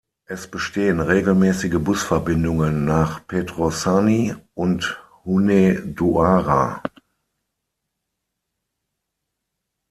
Es 0.25 0.49
bestehen 0.49 0.99
regelmäßige 0.99 1.75
Busverbindungen 1.77 2.85
nach 2.85 3.27
Petroșani 3.27 4.33
und 4.55 4.99
Hunedoara. 5.25 6.81